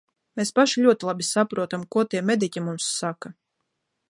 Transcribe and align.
Mēs 0.39 0.51
paši 0.59 0.85
ļoti 0.85 1.07
labi 1.09 1.27
saprotam, 1.29 1.85
ko 1.97 2.07
tie 2.15 2.25
mediķi 2.33 2.67
mums 2.71 2.93
saka. 2.97 3.37